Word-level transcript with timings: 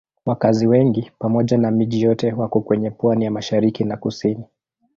Wakazi 0.25 0.67
wengi 0.67 1.11
pamoja 1.19 1.57
na 1.57 1.71
miji 1.71 2.01
yote 2.01 2.33
wako 2.33 2.61
kwenye 2.61 2.91
pwani 2.91 3.25
ya 3.25 3.31
mashariki 3.31 3.83
na 3.83 3.97
kusini. 3.97 4.45